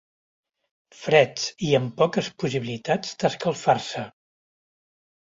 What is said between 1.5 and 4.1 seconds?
i amb poques possibilitats d'escalfar-se.